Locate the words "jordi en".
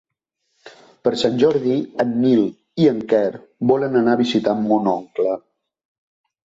1.43-2.15